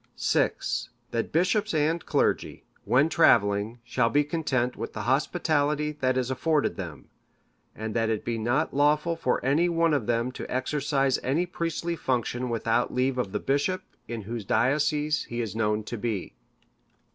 "VI. 0.19 0.49
That 1.11 1.31
bishops 1.31 1.75
and 1.75 2.03
clergy, 2.03 2.63
when 2.85 3.07
travelling, 3.07 3.81
shall 3.83 4.09
be 4.09 4.23
content 4.23 4.75
with 4.75 4.93
the 4.93 5.03
hospitality 5.03 5.91
that 6.01 6.17
is 6.17 6.31
afforded 6.31 6.75
them; 6.75 7.09
and 7.75 7.93
that 7.93 8.09
it 8.09 8.25
be 8.25 8.39
not 8.39 8.73
lawful 8.73 9.15
for 9.15 9.39
any 9.45 9.69
one 9.69 9.93
of 9.93 10.07
them 10.07 10.31
to 10.31 10.51
exercise 10.51 11.19
any 11.19 11.45
priestly 11.45 11.95
function 11.95 12.49
without 12.49 12.91
leave 12.91 13.19
of 13.19 13.31
the 13.31 13.39
bishop 13.39 13.83
in 14.07 14.23
whose 14.23 14.43
diocese 14.43 15.25
he 15.25 15.39
is 15.39 15.55
known 15.55 15.83
to 15.83 15.97
be. 15.99 16.33